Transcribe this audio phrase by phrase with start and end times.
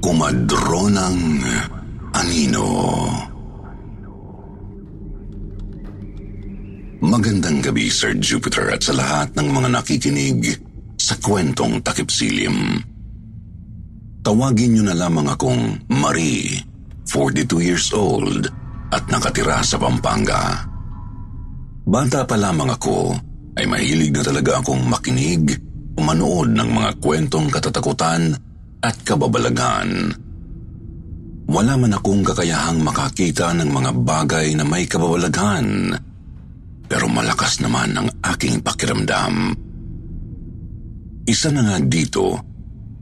[0.00, 1.44] Kumadronang
[2.16, 2.68] Anino
[7.04, 10.56] Magandang gabi, Sir Jupiter, at sa lahat ng mga nakikinig
[10.96, 12.80] sa kwentong takip silim.
[14.24, 16.60] Tawagin niyo na lamang akong Marie,
[17.08, 18.48] 42 years old,
[18.92, 20.64] at nakatira sa Pampanga.
[21.84, 23.16] Bata pa lamang ako,
[23.56, 25.56] ay mahilig na talaga akong makinig
[25.96, 28.32] o manood ng mga kwentong katatakutan
[28.80, 30.16] at kababalagan.
[31.50, 35.98] Wala man akong kakayahang makakita ng mga bagay na may kababalaghan,
[36.86, 39.50] pero malakas naman ang aking pakiramdam.
[41.26, 42.38] Isa na nga dito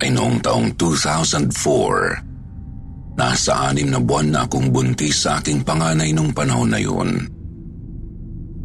[0.00, 3.18] ay noong taong 2004.
[3.18, 7.18] Nasa anim na buwan na akong buntis sa aking panganay nung panahon na yun.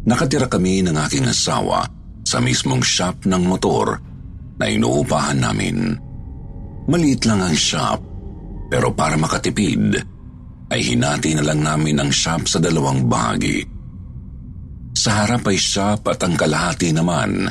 [0.04, 1.82] Nakatira kami ng aking asawa
[2.24, 3.98] sa mismong shop ng motor
[4.60, 5.96] na inuupahan namin.
[6.84, 8.00] Maliit lang ang shop,
[8.68, 9.96] pero para makatipid,
[10.68, 13.64] ay hinati na lang namin ang shop sa dalawang bahagi.
[14.92, 17.48] Sa harap ay shop at ang kalahati naman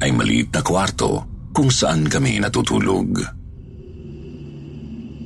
[0.00, 3.20] ay maliit na kwarto kung saan kami natutulog.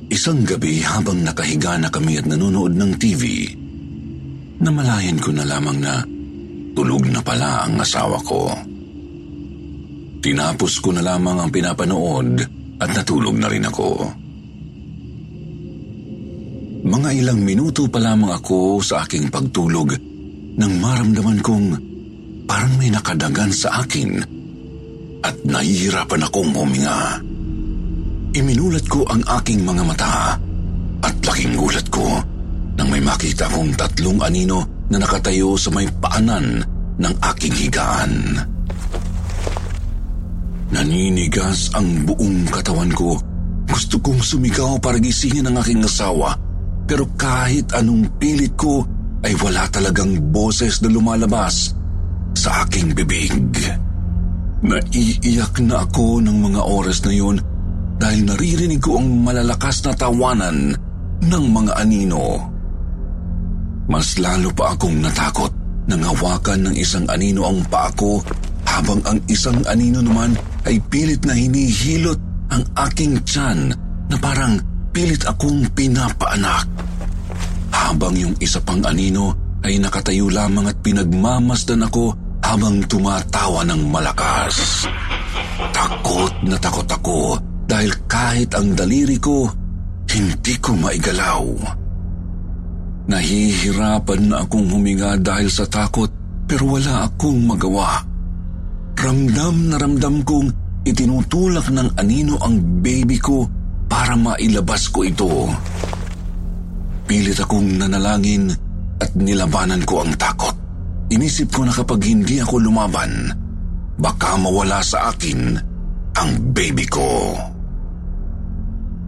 [0.07, 3.51] Isang gabi habang nakahiga na kami at nanonood ng TV,
[4.63, 6.03] namalayan ko na lamang na
[6.75, 8.51] tulog na pala ang asawa ko.
[10.23, 13.89] Tinapos ko na lamang ang pinapanood at natulog na rin ako.
[16.87, 19.91] Mga ilang minuto pa lamang ako sa aking pagtulog
[20.57, 21.67] nang maramdaman kong
[22.47, 24.23] parang may nakadagan sa akin
[25.19, 27.19] at nahihirapan akong huminga.
[28.37, 30.37] Iminulat ko ang aking mga mata
[31.03, 32.07] at laking gulat ko
[32.77, 36.63] nang may makita kong tatlong anino na nakatayo sa may paanan
[36.97, 38.13] ng aking higaan.
[40.67, 43.15] Naninigas ang buong katawan ko.
[43.67, 46.47] Gusto kong sumigaw para gisingin ang aking asawa
[46.87, 48.87] pero kahit anong pilit ko
[49.27, 51.75] ay wala talagang boses na lumalabas
[52.31, 53.35] sa aking bibig.
[54.63, 57.37] Naiiyak na ako ng mga oras na yun
[57.99, 60.73] dahil naririnig ko ang malalakas na tawanan
[61.21, 62.39] ng mga anino.
[63.91, 65.51] Mas lalo pa akong natakot
[65.91, 68.23] nang hawakan ng isang anino ang paa ko
[68.67, 70.35] habang ang isang anino naman
[70.67, 72.19] ay pilit na hinihilot
[72.51, 73.71] ang aking tiyan
[74.11, 74.59] na parang
[74.91, 76.67] pilit akong pinapaanak.
[77.71, 79.31] Habang yung isa pang anino
[79.63, 82.11] ay nakatayo lamang at pinagmamasdan ako
[82.43, 84.87] habang tumatawa ng malakas.
[85.71, 89.47] Takot na takot ako dahil kahit ang daliri ko,
[90.07, 91.43] hindi ko maigalaw.
[93.07, 96.11] Nahihirapan na akong huminga dahil sa takot
[96.47, 98.16] pero wala akong magawa.
[98.97, 100.47] Ramdam na ramdam kong
[100.81, 103.45] itinutulak ng anino ang baby ko
[103.85, 105.45] para mailabas ko ito.
[107.05, 108.49] Pilit akong nanalangin
[108.97, 110.57] at nilabanan ko ang takot.
[111.13, 113.31] Inisip ko na kapag hindi ako lumaban,
[113.95, 115.55] baka mawala sa akin
[116.17, 117.37] ang baby ko.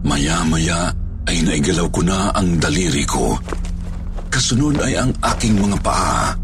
[0.06, 0.88] Maya-maya
[1.28, 3.36] ay naigalaw ko na ang daliri ko.
[4.32, 6.39] Kasunod ay ang aking mga paa.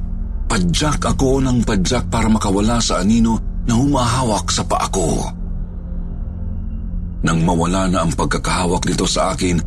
[0.46, 5.26] Padyak ako ng padyak para makawala sa anino na humahawak sa paa ko.
[7.26, 9.58] Nang mawala na ang pagkakahawak nito sa akin,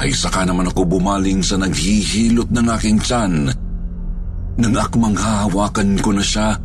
[0.00, 3.52] ay saka naman ako bumaling sa naghihilot ng aking tiyan.
[4.56, 6.56] Nang akmang hahawakan ko na siya,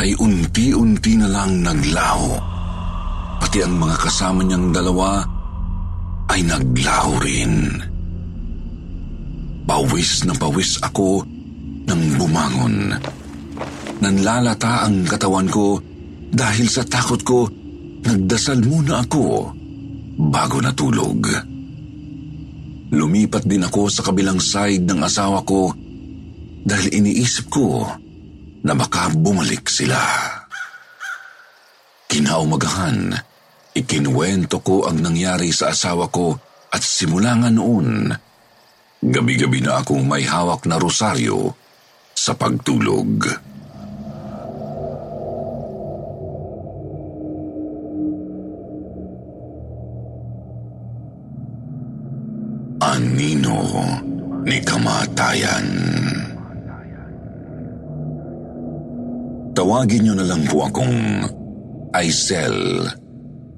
[0.00, 2.32] ay unti-unti na lang naglaho.
[3.36, 5.20] Pati ang mga kasama niyang dalawa
[6.32, 7.52] ay naglaho rin.
[9.68, 11.35] Pawis na pawis ako
[11.86, 12.76] nang bumangon.
[14.02, 15.80] Nanlalata ang katawan ko
[16.28, 17.48] dahil sa takot ko,
[18.04, 19.54] nagdasal muna ako
[20.28, 21.22] bago natulog.
[22.92, 25.72] Lumipat din ako sa kabilang side ng asawa ko
[26.66, 27.86] dahil iniisip ko
[28.66, 29.98] na baka bumalik sila.
[32.06, 33.14] Kinaumagahan,
[33.74, 36.34] ikinuwento ko ang nangyari sa asawa ko
[36.70, 38.10] at simula nga noon,
[39.02, 41.65] gabi-gabi na akong may hawak na rosaryo
[42.16, 43.28] sa pagtulog.
[52.80, 53.60] Anino
[54.48, 55.68] ni kamatayan.
[59.52, 61.24] Tawagin niyo na lang po akong
[61.92, 62.84] Aisel.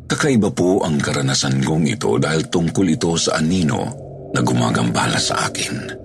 [0.09, 3.93] Kakaiba po ang karanasan kong ito dahil tungkol ito sa anino
[4.33, 5.98] na gumagambala sa akin.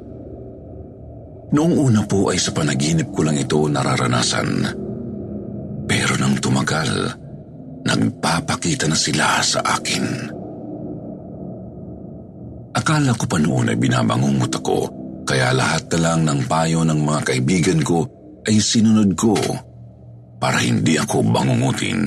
[1.53, 4.49] Noong una po ay sa panaginip ko lang ito nararanasan.
[5.85, 6.91] Pero nang tumagal,
[7.85, 10.05] nagpapakita na sila sa akin.
[12.73, 14.79] Akala ko pa noon ay binabangungot ako,
[15.29, 18.01] kaya lahat na lang ng payo ng mga kaibigan ko
[18.49, 19.37] ay sinunod ko
[20.41, 22.01] para hindi ako bangungutin.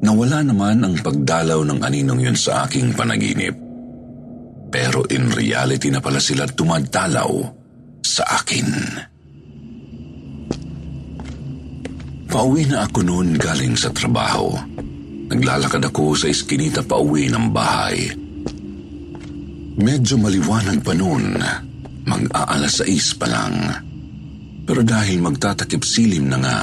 [0.00, 3.63] Nawala naman ang pagdalaw ng aninong yun sa aking panaginip.
[4.74, 7.30] Pero in reality na pala sila tumadalaw
[8.02, 8.68] sa akin.
[12.26, 14.50] Pauwi na ako noon galing sa trabaho.
[15.30, 18.10] Naglalakad ako sa iskinita pauwi ng bahay.
[19.78, 21.38] Medyo maliwanag pa noon,
[22.02, 23.54] mag-aalas sais pa lang.
[24.66, 26.58] Pero dahil magtatakip silim na nga,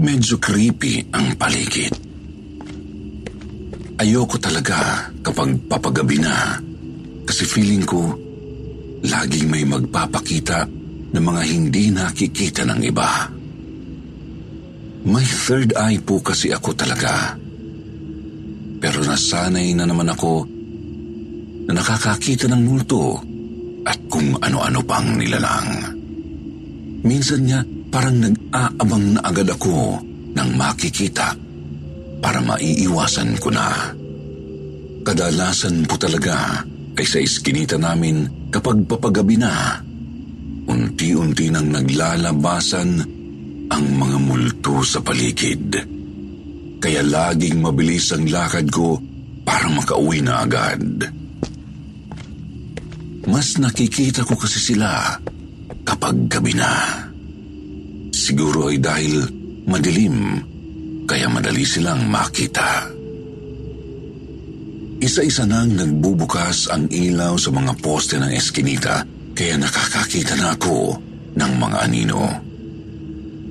[0.00, 1.92] medyo creepy ang paligid.
[4.00, 6.67] Ayoko talaga kapag papagabi na
[7.28, 8.16] kasi feeling ko
[9.04, 10.64] laging may magpapakita
[11.12, 13.28] ng mga hindi nakikita ng iba.
[15.04, 17.36] May third eye po kasi ako talaga.
[18.80, 20.48] Pero nasanay na naman ako
[21.68, 23.20] na nakakakita ng multo
[23.84, 25.68] at kung ano-ano pang nilalang.
[27.04, 27.60] Minsan niya
[27.92, 30.00] parang nag-aabang na agad ako
[30.32, 31.36] ng makikita
[32.24, 33.92] para maiiwasan ko na.
[35.04, 36.64] Kadalasan po talaga
[36.98, 39.78] ay sa iskinita namin kapag papagabi na,
[40.66, 42.90] unti-unti nang naglalabasan
[43.70, 45.78] ang mga multo sa paligid.
[46.82, 48.98] Kaya laging mabilis ang lakad ko
[49.46, 51.06] para makauwi na agad.
[53.30, 55.14] Mas nakikita ko kasi sila
[55.86, 57.06] kapag gabi na.
[58.10, 59.22] Siguro ay dahil
[59.70, 60.42] madilim,
[61.06, 62.97] kaya madali silang makita.
[64.98, 70.98] Isa-isa nang nagbubukas ang ilaw sa mga poste ng eskinita, kaya nakakakita na ako
[71.38, 72.22] ng mga anino.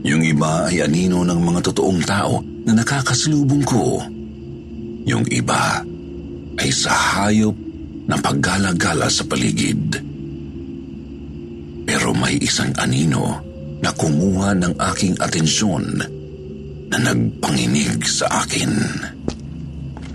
[0.03, 4.03] Yung iba ay anino ng mga totoong tao na nakakasalubong ko.
[5.07, 5.79] Yung iba
[6.59, 7.55] ay sa hayop
[8.11, 10.03] na paggala-gala sa paligid.
[11.87, 13.39] Pero may isang anino
[13.79, 15.95] na kumuha ng aking atensyon
[16.91, 18.71] na nagpanginig sa akin.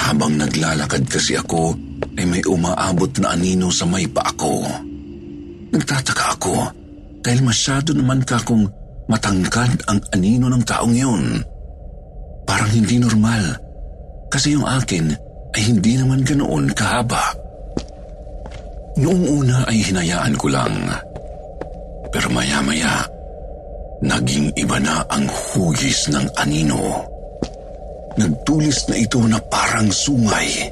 [0.02, 1.78] Habang naglalakad kasi ako,
[2.18, 4.66] ay may umaabot na anino sa may pa ako.
[5.72, 6.56] Nagtataka ako
[7.22, 8.66] dahil masyado naman kakong
[9.06, 11.40] matangkad ang anino ng taong yun.
[12.42, 13.56] Parang hindi normal
[14.28, 15.14] kasi yung akin
[15.54, 17.32] ay hindi naman ganoon kahaba.
[18.98, 20.76] Noong una ay hinayaan ko lang.
[22.12, 23.08] Pero maya-maya,
[24.04, 27.11] naging iba na ang hugis ng anino.
[28.18, 30.68] Nagtulis na ito na parang sungay.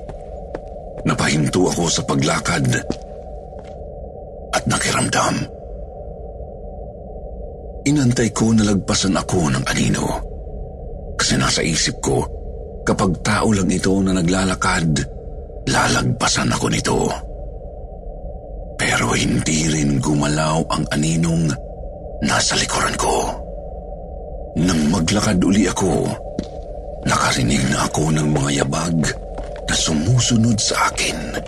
[1.08, 2.68] Napahinto ako sa paglakad
[4.52, 5.36] at nakiramdam.
[7.88, 10.06] Inantay ko na lagpasan ako ng anino.
[11.16, 12.28] Kasi nasa isip ko,
[12.84, 15.00] kapag tao lang ito na naglalakad,
[15.64, 16.98] lalagpasan ako nito.
[18.76, 21.48] Pero hindi rin gumalaw ang aninong
[22.24, 23.16] nasa likuran ko.
[24.60, 26.04] Nang maglakad uli ako,
[27.06, 28.98] nakarinig na ako ng mga yabag
[29.68, 31.38] na sumusunod sa akin.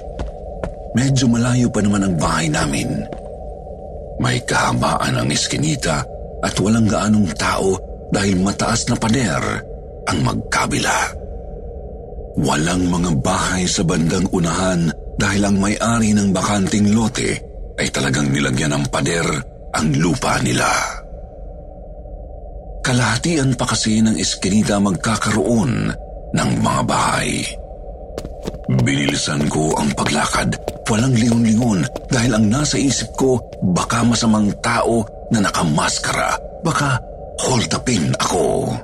[0.92, 3.04] Medyo malayo pa naman ang bahay namin.
[4.20, 6.04] May kahabaan ang iskinita
[6.44, 7.74] at walang gaanong tao
[8.12, 9.42] dahil mataas na pader
[10.06, 11.16] ang magkabila.
[12.38, 17.40] Walang mga bahay sa bandang unahan dahil ang may-ari ng bakanting lote
[17.80, 19.26] ay talagang nilagyan ng pader
[19.72, 21.01] ang lupa nila.
[22.82, 25.94] Kalahatian pa kasi ng eskinita magkakaroon
[26.34, 27.46] ng mga bahay.
[28.82, 30.58] Binilisan ko ang paglakad.
[30.90, 36.36] Walang lingon-lingon dahil ang nasa isip ko baka masamang tao na nakamaskara.
[36.66, 36.98] Baka
[37.46, 38.76] holtapin ako.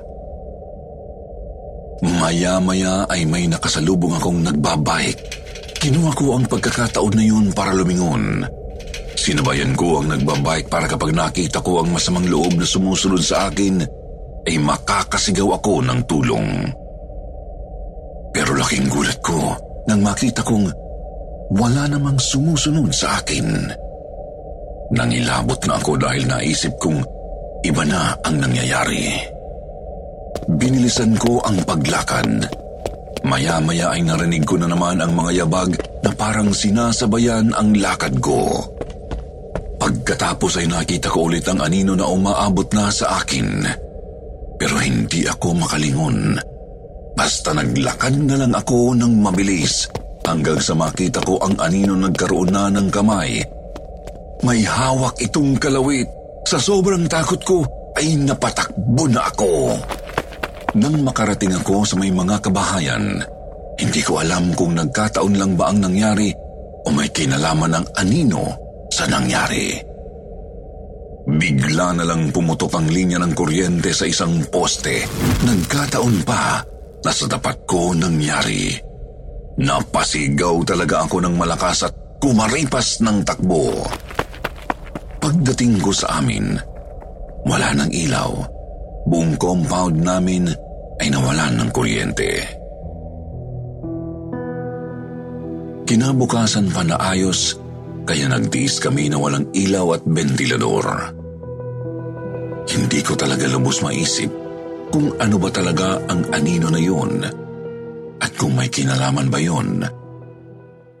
[1.99, 5.21] Maya-maya ay may nakasalubong akong nagbabike.
[5.79, 8.47] Kinuha ko ang pagkakataon na yun para lumingon.
[9.29, 13.77] Sinabayan ko ang nagbabike para kapag nakita ko ang masamang loob na sumusunod sa akin,
[14.49, 16.49] ay makakasigaw ako ng tulong.
[18.33, 19.53] Pero laking gulat ko
[19.85, 20.73] nang makita kong
[21.53, 23.69] wala namang sumusunod sa akin.
[24.97, 26.97] Nangilabot na ako dahil naisip kong
[27.69, 29.13] iba na ang nangyayari.
[30.57, 32.49] Binilisan ko ang paglakad.
[33.29, 38.65] Maya-maya ay narinig ko na naman ang mga yabag na parang sinasabayan ang lakad ko.
[39.79, 43.63] Pagkatapos ay nakita ko ulit ang anino na umaabot na sa akin.
[44.59, 46.35] Pero hindi ako makalingon.
[47.15, 49.87] Basta naglakad na lang ako ng mabilis
[50.27, 53.39] hanggang sa makita ko ang anino nagkaroon na ng kamay.
[54.43, 56.07] May hawak itong kalawit.
[56.43, 57.57] Sa sobrang takot ko
[57.95, 59.79] ay napatakbo na ako.
[60.75, 63.19] Nang makarating ako sa may mga kabahayan,
[63.79, 66.35] hindi ko alam kung nagkataon lang ba ang nangyari
[66.83, 69.77] o may kinalaman ng anino sa nangyari.
[71.29, 75.05] Bigla na lang pumutok ang linya ng kuryente sa isang poste.
[75.45, 76.65] Nagkataon pa
[77.05, 78.73] na sa tapat ko nangyari.
[79.59, 83.77] Napasigaw talaga ako ng malakas at kumaripas ng takbo.
[85.19, 86.57] Pagdating ko sa amin,
[87.45, 88.31] wala nang ilaw.
[89.05, 90.47] Buong compound namin
[90.99, 92.31] ay nawalan ng kuryente.
[95.89, 97.57] Kinabukasan pa na ayos,
[98.09, 101.13] kaya nagtiis kami na walang ilaw at ventilador.
[102.65, 104.33] Hindi ko talaga lubos maisip
[104.89, 107.21] kung ano ba talaga ang anino na yun
[108.17, 109.85] at kung may kinalaman ba yun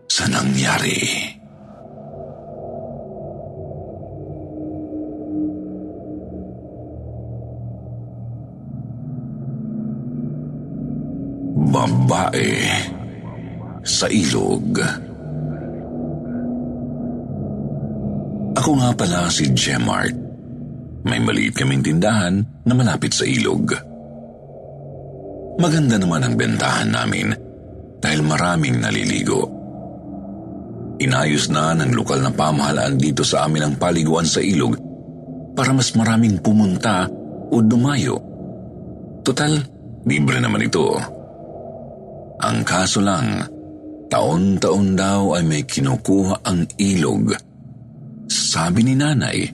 [0.05, 1.01] sa nangyari.
[11.73, 12.53] Babae
[13.81, 15.08] sa ilog.
[18.69, 20.13] Ako nga pala si Gemart.
[21.01, 22.37] May maliit kaming tindahan
[22.69, 23.73] na malapit sa ilog.
[25.57, 27.33] Maganda naman ang bentahan namin
[27.97, 29.49] dahil maraming naliligo.
[31.01, 34.77] Inayos na ng lokal na pamahalaan dito sa amin ang paliguan sa ilog
[35.57, 37.09] para mas maraming pumunta
[37.49, 38.21] o dumayo.
[39.25, 39.57] Total,
[40.05, 40.93] libre naman ito.
[42.37, 43.49] Ang kaso lang,
[44.13, 47.48] taon-taon daw ay may kinukuha ang ilog.
[48.49, 49.45] Sabi ni nanay,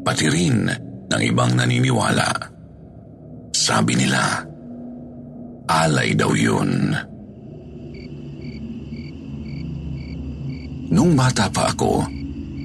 [0.00, 0.64] pati rin
[1.04, 2.32] ng ibang naniniwala.
[3.52, 4.40] Sabi nila,
[5.68, 6.96] alay daw yun.
[10.96, 12.08] Nung bata pa ako,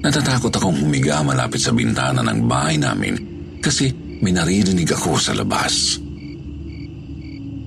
[0.00, 3.14] natatakot akong humiga malapit sa bintana ng bahay namin
[3.60, 3.92] kasi
[4.24, 6.00] may naririnig ako sa labas.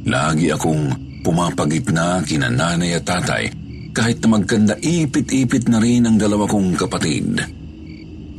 [0.09, 0.89] Lagi akong
[1.21, 3.45] pumapagitna kina nanay at tatay
[3.93, 7.60] kahit na magkanda ipit-ipit na rin ang dalawa kong kapatid.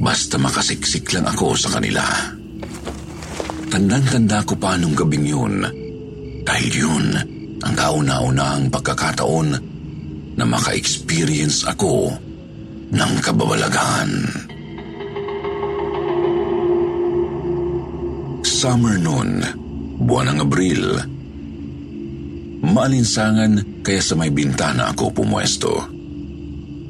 [0.03, 2.03] Basta makasiksik lang ako sa kanila.
[3.71, 5.63] Tandang-tanda ko pa nung gabing yun
[6.43, 7.07] dahil yun
[7.63, 9.49] ang kauna-unahang pagkakataon
[10.35, 12.11] na maka-experience ako
[12.91, 14.11] ng kababalagan.
[18.43, 19.41] Summer noon,
[20.03, 20.83] buwan ng Abril,
[22.63, 25.92] Maalinsangan kaya sa may bintana ako pumwesto.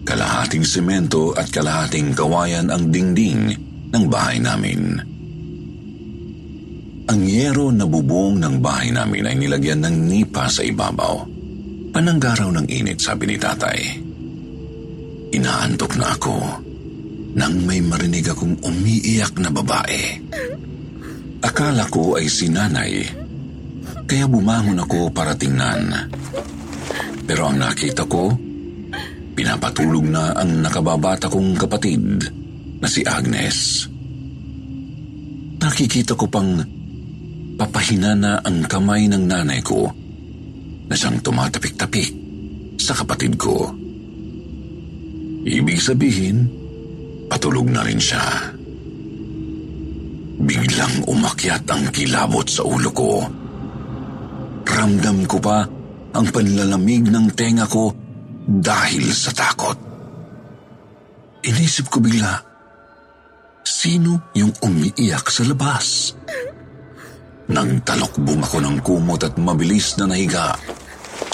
[0.02, 3.54] Kalahating semento at kalahating kawayan ang dingding
[3.94, 4.98] ng bahay namin.
[7.06, 11.22] Ang yero na bubong ng bahay namin ay nilagyan ng nipa sa ibabaw.
[11.92, 13.80] Pananggaraw ng init, sabi ni tatay.
[15.32, 16.36] Inaantok na ako
[17.36, 20.20] nang may marinig akong umiiyak na babae.
[21.42, 23.22] Akala ko ay si nanay
[24.12, 25.88] kaya bumangon ako para tingnan.
[27.24, 28.28] Pero ang nakita ko,
[29.32, 32.04] pinapatulog na ang nakababata kong kapatid
[32.82, 33.88] na si Agnes.
[35.62, 36.58] Nakikita ko pang
[37.56, 39.88] papahina na ang kamay ng nanay ko
[40.90, 42.12] na siyang tumatapik-tapik
[42.76, 43.70] sa kapatid ko.
[45.42, 46.46] Ibig sabihin,
[47.30, 48.50] patulog na rin siya.
[50.42, 53.42] Biglang umakyat ang kilabot sa ulo ko
[54.72, 55.62] Ramdam ko pa
[56.16, 57.94] ang panlalamig ng tenga ko
[58.46, 59.78] dahil sa takot.
[61.42, 62.38] Inisip ko bigla,
[63.66, 66.14] sino yung umiiyak sa labas?
[67.50, 70.54] Nang talokbong ako ng kumot at mabilis na nahiga,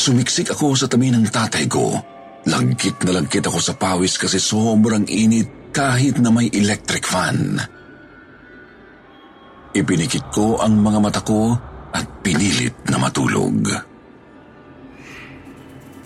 [0.01, 1.93] sumiksik ako sa tabi ng tatay ko.
[2.49, 7.61] Lagkit na lagkit ako sa pawis kasi sobrang init kahit na may electric fan.
[9.77, 11.53] Ipinikit ko ang mga mata ko
[11.93, 13.69] at pinilit na matulog.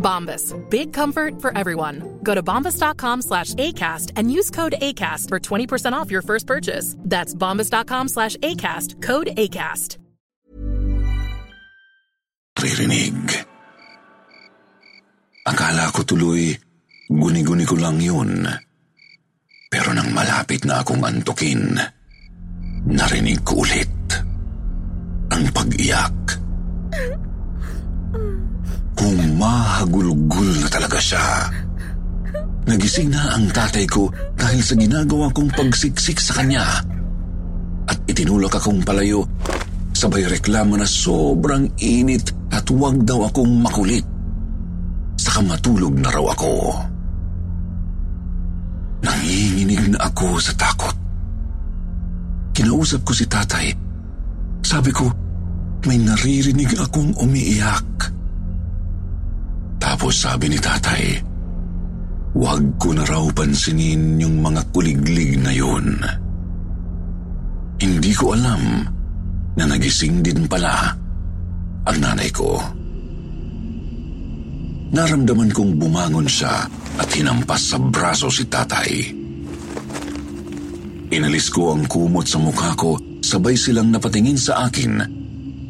[0.00, 0.56] Bombas.
[0.70, 2.18] Big comfort for everyone.
[2.24, 6.96] Go to bombas.com slash ACAST and use code ACAST for 20% off your first purchase.
[7.04, 9.02] That's bombas.com slash ACAST.
[9.02, 9.98] Code ACAST.
[12.60, 13.46] Ririnig.
[15.48, 16.52] Akala ko tuloy,
[17.08, 18.44] guni-guni ko lang yun.
[19.70, 21.78] Pero nang malapit na akong antukin,
[22.84, 23.96] narinig ko ulit
[25.30, 26.39] ang pag-iyak.
[29.10, 31.50] Humahagulgul na talaga siya.
[32.70, 34.06] Nagising na ang tatay ko
[34.38, 36.62] dahil sa ginagawa kong pagsiksik sa kanya.
[37.90, 39.26] At itinulak akong palayo,
[39.90, 44.06] sabay reklamo na sobrang init at huwag daw akong makulit.
[45.18, 46.54] Saka matulog na raw ako.
[49.02, 50.94] Nanginginig na ako sa takot.
[52.54, 53.74] Kinausap ko si tatay.
[54.62, 55.10] Sabi ko,
[55.90, 57.89] may naririnig akong umiiyak.
[59.80, 61.16] Tapos sabi ni tatay,
[62.36, 65.98] huwag ko na raw pansinin yung mga kuliglig na yun.
[67.80, 68.84] Hindi ko alam
[69.56, 70.92] na nagising din pala
[71.88, 72.60] ang nanay ko.
[74.90, 76.68] Naramdaman kong bumangon siya
[77.00, 79.16] at hinampas sa braso si tatay.
[81.10, 84.92] Inalis ko ang kumot sa mukha ko, sabay silang napatingin sa akin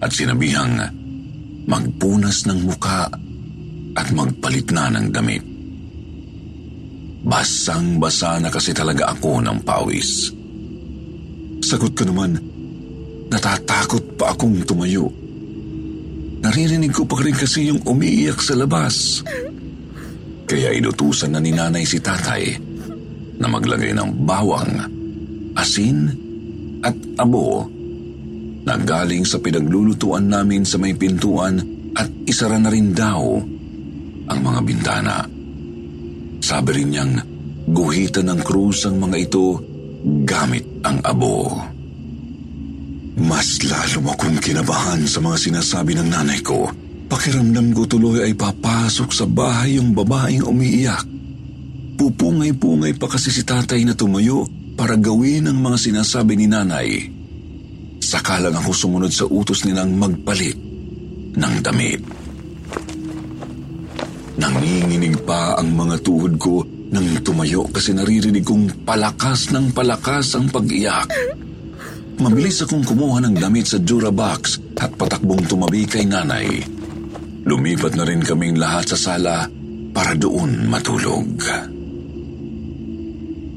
[0.01, 0.77] at sinabihang
[1.69, 3.09] magpunas ng muka
[3.95, 5.45] at magpalit na ng damit.
[7.21, 10.33] Basang-basa na kasi talaga ako ng pawis.
[11.61, 12.41] Sagot ko naman,
[13.29, 15.13] natatakot pa akong tumayo.
[16.41, 19.21] Naririnig ko pa rin kasi yung umiiyak sa labas.
[20.49, 22.57] Kaya inutusan na ni nanay si tatay
[23.37, 24.73] na maglagay ng bawang,
[25.55, 26.09] asin
[26.81, 27.69] at abo
[28.65, 31.61] na galing sa pinaglulutuan namin sa may pintuan
[31.97, 33.41] at isara na rin daw
[34.31, 35.17] ang mga bintana.
[36.41, 37.15] Sabi rin niyang
[37.67, 39.59] guhitan ng krus ang mga ito
[40.25, 41.61] gamit ang abo.
[43.21, 46.71] Mas lalo akong kinabahan sa mga sinasabi ng nanay ko.
[47.11, 51.05] Pakiramdam ko tuloy ay papasok sa bahay yung babaeng umiiyak.
[51.99, 54.47] Pupungay-pungay pa kasi si tatay na tumayo
[54.79, 56.89] para gawin ang mga sinasabi ni nanay.
[58.01, 60.57] Saka lang ako sumunod sa utos nilang magpalit
[61.37, 62.20] ng damit.
[64.41, 70.49] Nanginginig pa ang mga tuhod ko nang tumayo kasi naririnig kong palakas ng palakas ang
[70.49, 71.13] pag-iyak.
[72.21, 76.65] Mabilis akong kumuha ng damit sa Jura box at patakbong tumabi kay nanay.
[77.45, 79.45] Lumipat na rin kaming lahat sa sala
[79.93, 81.29] para doon matulog.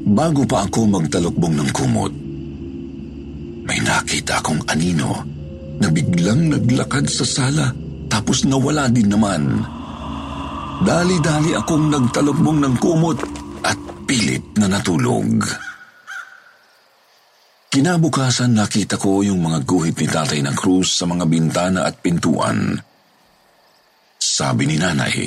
[0.04, 2.14] Bago pa ako magtalokbong ng kumot,
[3.64, 5.24] may nakita akong anino
[5.80, 7.72] na biglang naglakad sa sala
[8.12, 9.64] tapos nawala din naman.
[10.84, 13.20] Dali-dali akong nagtalokbong ng kumot
[13.64, 15.40] at pilit na natulog.
[17.72, 22.76] Kinabukasan nakita ko yung mga guhit ni tatay ng krus sa mga bintana at pintuan.
[24.20, 25.24] Sabi ni nanay,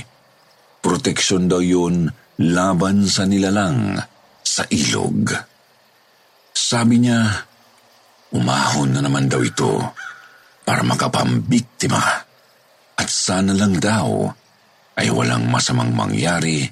[0.85, 2.05] proteksyon daw yun
[2.45, 3.97] laban sa nilalang
[4.45, 5.33] sa ilog.
[6.53, 7.33] Sabi niya,
[8.37, 9.81] umahon na naman daw ito
[10.69, 12.05] para makapambiktima
[13.01, 14.45] at sana lang daw
[14.97, 16.65] ay walang masamang mangyari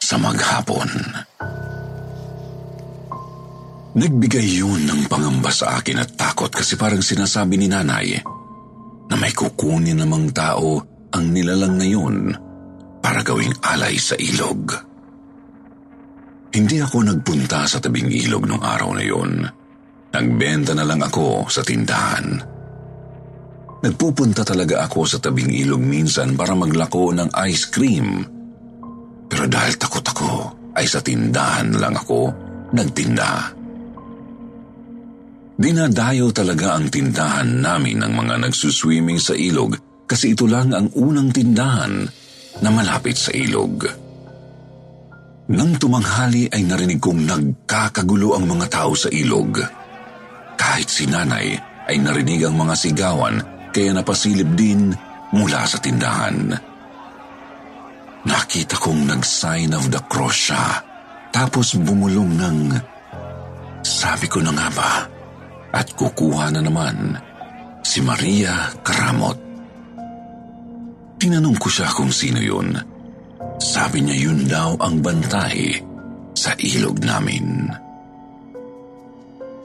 [0.00, 0.90] sa maghapon.
[3.90, 8.18] Nagbigay yun ng pangamba sa akin at takot kasi parang sinasabi ni nanay
[9.10, 10.78] na may kukunin namang tao
[11.10, 12.30] ang nilalang na yun
[13.02, 14.70] para gawing alay sa ilog.
[16.50, 19.42] Hindi ako nagpunta sa tabing ilog nung araw na yun.
[20.10, 22.59] Nagbenta na lang ako sa tindahan.
[23.80, 28.20] Nagpupunta talaga ako sa tabing ilog minsan para maglako ng ice cream.
[29.24, 30.32] Pero dahil takot ako,
[30.76, 32.28] ay sa tindahan lang ako
[32.76, 33.56] nagtinda.
[35.60, 39.76] Dinadayo talaga ang tindahan namin ng mga nagsuswimming sa ilog
[40.08, 42.04] kasi ito lang ang unang tindahan
[42.60, 43.84] na malapit sa ilog.
[45.50, 49.60] Nang tumanghali ay narinig kong nagkakagulo ang mga tao sa ilog.
[50.56, 51.56] Kahit si nanay
[51.90, 54.92] ay narinig ang mga sigawan kaya napasilip din
[55.34, 56.70] mula sa tindahan.
[58.26, 60.84] nakita kong nag-sign of the cross siya.
[61.30, 62.58] Tapos bumulong ng,
[63.80, 64.92] sabi ko na nga ba,
[65.70, 67.14] at kukuha na naman
[67.86, 69.38] si Maria Karamot.
[71.20, 72.74] Tinanong ko siya kung sino yun.
[73.60, 75.78] Sabi niya yun daw ang bantay
[76.34, 77.70] sa ilog namin.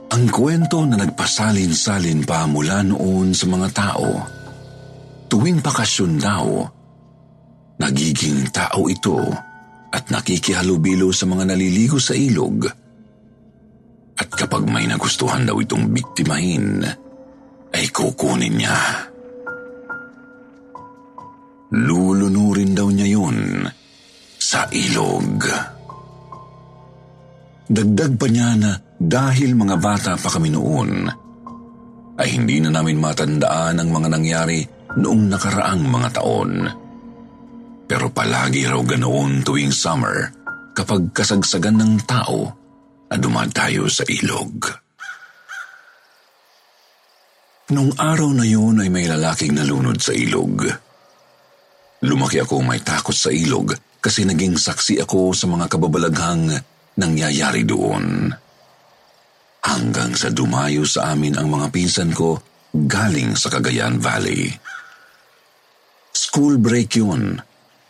[0.05, 4.09] Ang kwento na nagpasalin-salin pa mula noon sa mga tao,
[5.25, 6.45] tuwing bakasyon daw,
[7.81, 9.19] nagiging tao ito
[9.91, 12.69] at nakikihalubilo sa mga naliligo sa ilog.
[14.15, 16.85] At kapag may nagustuhan daw itong biktimahin,
[17.75, 18.79] ay kukunin niya.
[21.75, 23.67] Lulunurin daw niya yun
[24.39, 25.43] sa ilog.
[27.65, 31.07] Dagdag pa niya na dahil mga bata pa kami noon,
[32.15, 34.63] ay hindi na namin matandaan ang mga nangyari
[34.95, 36.51] noong nakaraang mga taon.
[37.85, 40.31] Pero palagi raw ganoon tuwing summer
[40.73, 42.49] kapag kasagsagan ng tao
[43.11, 44.65] na dumadayo sa ilog.
[47.65, 50.65] Nung araw na yun ay may lalaking nalunod sa ilog.
[52.05, 56.53] Lumaki ako may takot sa ilog kasi naging saksi ako sa mga kababalaghang
[57.01, 58.29] nangyayari doon.
[59.65, 62.37] Hanggang sa dumayo sa amin ang mga pinsan ko
[62.69, 64.53] galing sa Cagayan Valley.
[66.13, 67.41] School break yun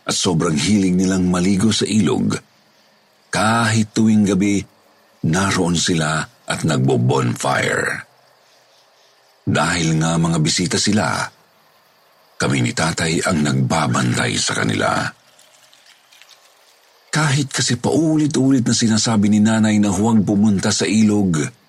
[0.06, 2.32] at sobrang hilig nilang maligo sa ilog.
[3.28, 4.62] Kahit tuwing gabi,
[5.28, 8.06] naroon sila at nagbo-bonfire.
[9.44, 11.28] Dahil nga mga bisita sila,
[12.40, 15.04] kami ni tatay ang nagbabantay sa kanila.
[17.12, 21.65] Kahit kasi paulit-ulit na sinasabi ni nanay na huwag pumunta sa ilog,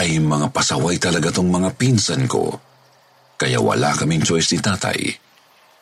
[0.00, 2.56] ay mga pasaway talaga tong mga pinsan ko.
[3.36, 5.00] Kaya wala kaming choice ni tatay,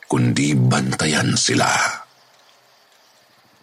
[0.09, 1.69] kundi bantayan sila.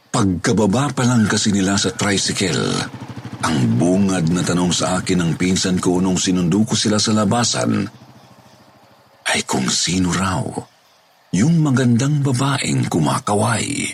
[0.09, 2.73] Pagkababa pa lang kasi nila sa tricycle,
[3.45, 7.87] ang bungad na tanong sa akin ng pinsan ko nung sinundo ko sila sa labasan,
[9.29, 10.43] ay kung sino raw
[11.37, 13.93] yung magandang babaeng kumakaway.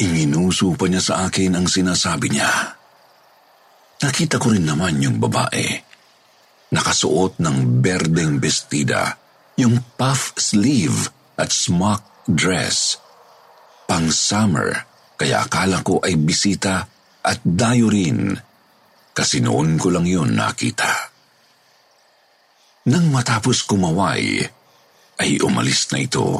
[0.00, 2.48] Inginuso pa niya sa akin ang sinasabi niya.
[3.96, 5.80] Nakita ko rin naman yung babae.
[6.72, 9.16] Nakasuot ng berdeng bestida,
[9.56, 11.08] yung puff sleeve
[11.40, 13.00] at smock dress.
[13.88, 14.74] Pang summer,
[15.16, 16.84] kaya akala ko ay bisita
[17.24, 18.36] at dayo rin
[19.16, 20.92] kasi noon ko lang yun nakita.
[22.92, 24.44] Nang matapos kumaway,
[25.16, 26.36] ay umalis na ito.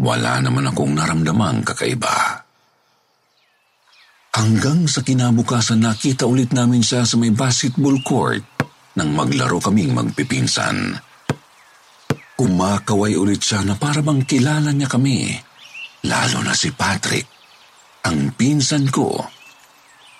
[0.00, 2.45] Wala naman akong naramdamang kakaiba.
[4.36, 8.44] Hanggang sa kinabukasan nakita ulit namin siya sa may basketball court
[9.00, 10.92] nang maglaro kaming magpipinsan.
[12.36, 15.32] Kumakaway ulit siya na para bang kilala niya kami,
[16.04, 17.24] lalo na si Patrick,
[18.04, 19.16] ang pinsan ko,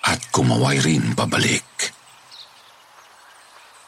[0.09, 1.69] at kumaway rin pabalik.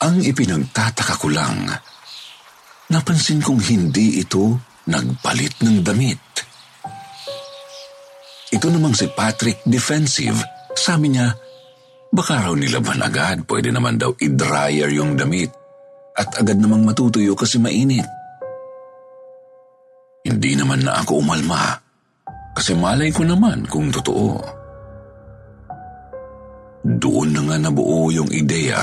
[0.04, 1.72] Ang ipinagtataka ko lang,
[2.92, 4.60] napansin kong hindi ito
[4.92, 6.27] nagpalit ng damit.
[8.48, 10.40] Ito namang si Patrick defensive.
[10.72, 11.28] Sabi niya,
[12.08, 15.52] baka raw nilaban agad, pwede naman daw i-dryer yung damit
[16.16, 18.08] at agad namang matutuyo kasi mainit.
[20.24, 21.76] Hindi naman na ako umalma
[22.56, 24.40] kasi malay ko naman kung totoo.
[26.88, 28.80] Doon na nga nabuo yung ideya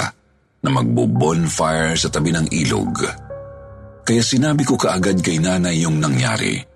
[0.62, 3.01] na magbo-bonfire sa tabi ng ilog.
[4.06, 6.74] Kaya sinabi ko kaagad kay nanay yung nangyari.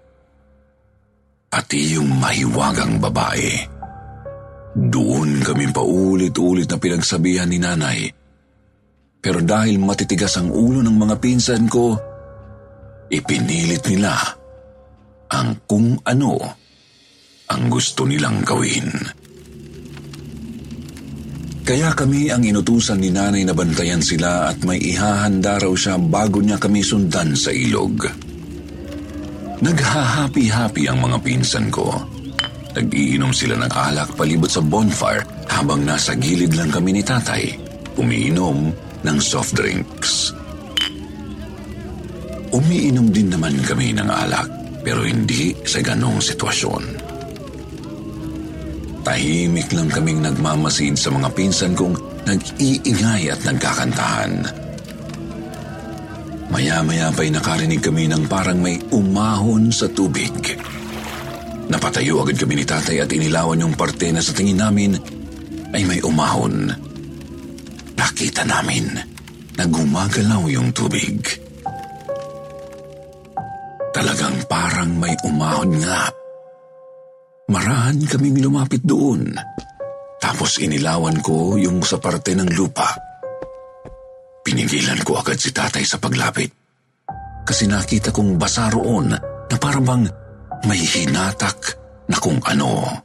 [1.50, 3.58] Pati yung mahiwagang babae.
[4.78, 8.06] Doon kami paulit-ulit na pinagsabihan ni nanay.
[9.18, 11.98] Pero dahil matitigas ang ulo ng mga pinsan ko,
[13.10, 14.14] ipinilit nila
[15.34, 16.38] ang kung ano
[17.50, 18.88] ang gusto nilang gawin.
[21.66, 26.42] Kaya kami ang inutusan ni nanay na bantayan sila at may ihahanda raw siya bago
[26.42, 28.29] niya kami sundan sa ilog.
[29.60, 31.92] Naghahapi-hapi ang mga pinsan ko.
[32.80, 37.60] Nag-iinom sila ng alak palibot sa bonfire habang nasa gilid lang kami ni tatay,
[38.00, 38.72] umiinom
[39.04, 40.32] ng soft drinks.
[42.56, 44.48] Umiinom din naman kami ng alak
[44.80, 46.84] pero hindi sa ganong sitwasyon.
[49.04, 54.44] Tahimik lang kaming nagmamasid sa mga pinsan kong nag-iingay at nagkakantahan.
[56.50, 60.34] Maya-maya pa'y nakarinig kami ng parang may umahon sa tubig.
[61.70, 64.98] Napatayo agad kami ni tatay at inilawan yung parte na sa tingin namin
[65.70, 66.74] ay may umahon.
[67.94, 68.98] Nakita namin
[69.54, 71.22] na gumagalaw yung tubig.
[73.94, 76.10] Talagang parang may umahon nga.
[77.54, 79.38] Marahan kaming lumapit doon.
[80.18, 83.09] Tapos inilawan ko yung sa parte ng lupa.
[84.44, 86.50] Pinigilan ko agad si tatay sa paglapit.
[87.44, 90.06] Kasi nakita kong basa roon na parang
[90.66, 93.02] may hinatak na kung ano.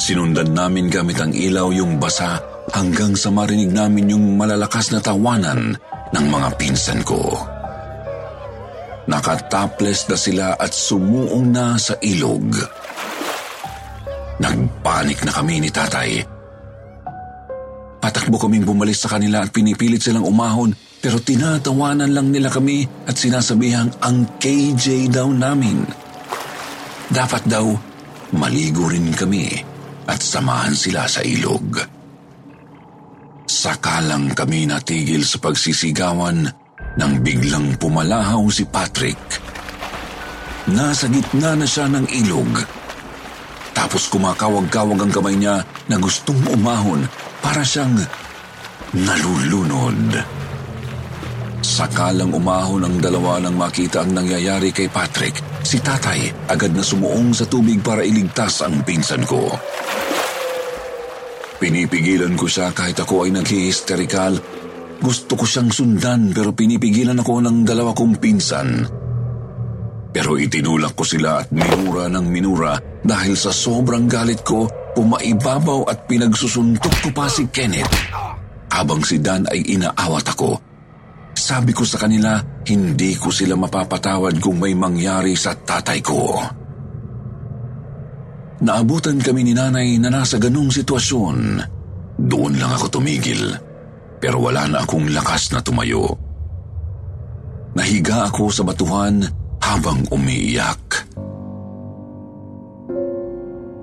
[0.00, 2.42] Sinundan namin gamit ang ilaw yung basa
[2.74, 5.78] hanggang sa marinig namin yung malalakas na tawanan
[6.12, 7.20] ng mga pinsan ko.
[9.04, 12.56] Nakataples na sila at sumuong na sa ilog.
[14.40, 16.33] Nagpanik na kami ni tatay.
[18.04, 23.16] Patakbo kaming bumalis sa kanila at pinipilit silang umahon pero tinatawanan lang nila kami at
[23.16, 25.88] sinasabihang ang KJ daw namin.
[27.08, 27.64] Dapat daw
[28.36, 29.56] maligo rin kami
[30.04, 31.80] at samahan sila sa ilog.
[33.48, 36.44] Saka lang kami natigil sa pagsisigawan
[37.00, 39.20] nang biglang pumalahaw si Patrick.
[40.68, 42.52] Nasa gitna na siya ng ilog.
[43.72, 47.08] Tapos kumakawag-kawag ang kamay niya na gustong umahon
[47.44, 47.92] para siyang
[48.96, 50.16] nalulunod.
[51.60, 57.36] Sakalang umahon ang dalawa nang makita ang nangyayari kay Patrick, si tatay agad na sumuong
[57.36, 59.52] sa tubig para iligtas ang pinsan ko.
[61.60, 64.34] Pinipigilan ko siya kahit ako ay naghihisterikal
[65.00, 68.68] gusto ko siyang sundan pero pinipigilan ako ng dalawa kong pinsan.
[70.14, 76.06] Pero itinulak ko sila at minura ng minura dahil sa sobrang galit ko, pumaibabaw at
[76.06, 77.90] pinagsusuntok ko pa si Kenneth.
[78.70, 80.50] Habang si Dan ay inaawat ako.
[81.34, 86.38] Sabi ko sa kanila, hindi ko sila mapapatawad kung may mangyari sa tatay ko.
[88.64, 91.38] Naabutan kami ni nanay na nasa ganong sitwasyon.
[92.14, 93.74] Doon lang ako tumigil
[94.24, 96.08] pero wala na akong lakas na tumayo.
[97.76, 99.20] Nahiga ako sa batuhan
[99.60, 101.12] habang umiiyak.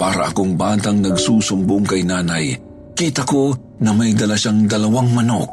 [0.01, 2.57] Para akong batang nagsusumbong kay nanay,
[2.97, 3.53] kita ko
[3.85, 5.45] na may dala siyang dalawang manok.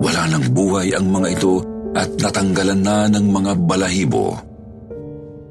[0.00, 1.60] Wala nang buhay ang mga ito
[1.92, 4.40] at natanggalan na ng mga balahibo.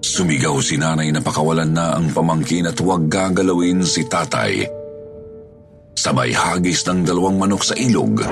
[0.02, 4.66] Sumigaw si nanay na pakawalan na ang pamangkin at huwag gagalawin si tatay.
[5.94, 8.26] Sabay hagis ng dalawang manok sa ilog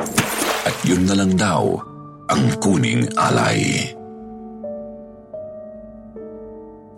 [0.65, 1.77] at yun na lang daw
[2.25, 3.93] ang kuning alay.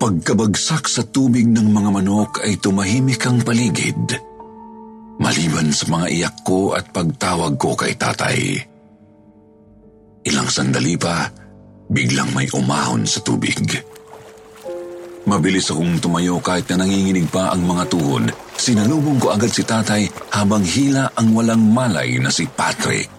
[0.08, 4.16] Pagkabagsak sa tubig ng mga manok ay tumahimik ang paligid.
[5.20, 8.56] Maliban sa mga iyak ko at pagtawag ko kay tatay.
[10.24, 11.28] Ilang sandali pa,
[11.92, 13.60] biglang may umahon sa tubig.
[15.28, 18.32] Mabilis akong tumayo kahit na nanginginig pa ang mga tuhod.
[18.56, 23.12] Sinalubong ko agad si tatay habang hila ang walang malay na si Patrick.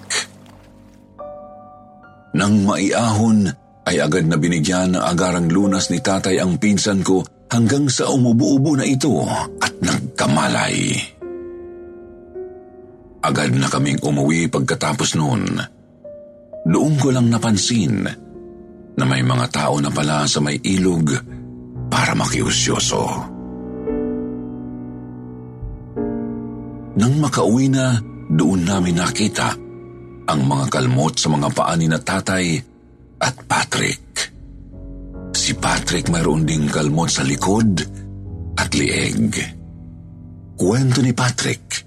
[2.33, 7.89] Nang maiahon, ay agad na binigyan ng agarang lunas ni tatay ang pinsan ko hanggang
[7.89, 9.25] sa umubo-ubo na ito
[9.65, 10.93] at nagkamalay.
[13.25, 15.57] Agad na kaming umuwi pagkatapos noon.
[16.69, 18.05] Doon ko lang napansin
[18.99, 21.17] na may mga tao na pala sa may ilog
[21.89, 23.05] para makiusyoso.
[26.99, 27.97] Nang makauwi na,
[28.29, 29.57] doon namin nakita
[30.29, 32.61] ang mga kalmot sa mga paa ni na tatay
[33.23, 34.05] at Patrick.
[35.35, 37.83] Si Patrick mayroon ding kalmot sa likod
[38.59, 39.35] at lieg.
[40.59, 41.87] Kwento ni Patrick,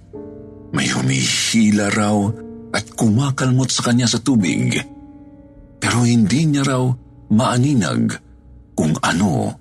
[0.72, 2.18] may humihila raw
[2.72, 4.80] at kumakalmot sa kanya sa tubig.
[5.82, 6.84] Pero hindi niya raw
[7.32, 8.16] maaninag
[8.76, 9.52] kung ano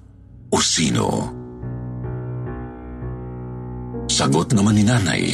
[0.50, 1.08] o sino.
[4.10, 5.24] Sagot naman ni nanay,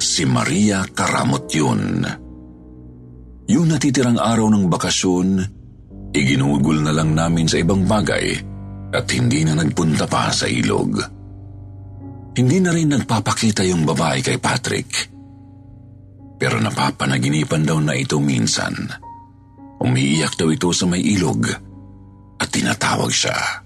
[0.00, 2.04] si Maria Karamot yun.
[3.48, 5.40] Yung natitirang araw ng bakasyon,
[6.12, 8.36] iginugol na lang namin sa ibang bagay
[8.92, 11.00] at hindi na nagpunta pa sa ilog.
[12.36, 14.92] Hindi na rin nagpapakita yung babae kay Patrick.
[16.36, 18.76] Pero napapanaginipan daw na ito minsan.
[19.80, 21.48] Umiiyak daw ito sa may ilog
[22.36, 23.64] at tinatawag siya.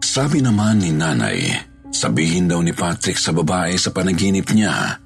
[0.00, 1.52] Sabi naman ni nanay,
[1.92, 4.96] sabihin daw ni Patrick sa babae sa panaginip niya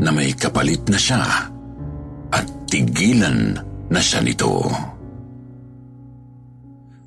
[0.00, 1.52] na may kapalit na siya
[2.32, 3.58] at tigilan
[3.90, 4.66] na siya nito.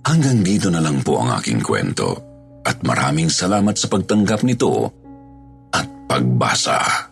[0.06, 2.18] Hanggang dito na lang po ang aking kwento
[2.66, 4.90] at maraming salamat sa pagtanggap nito
[5.70, 7.10] at pagbasa.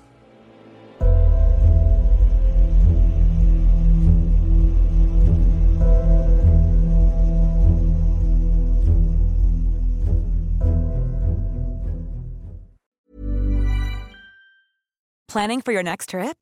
[15.28, 16.41] Planning for your next trip?